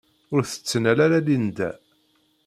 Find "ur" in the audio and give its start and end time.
0.33-0.41